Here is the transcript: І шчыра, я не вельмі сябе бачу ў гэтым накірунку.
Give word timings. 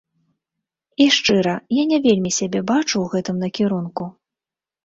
І 1.03 1.05
шчыра, 1.15 1.53
я 1.79 1.83
не 1.91 1.99
вельмі 2.05 2.31
сябе 2.39 2.59
бачу 2.73 2.93
ў 2.99 3.05
гэтым 3.15 3.35
накірунку. 3.47 4.03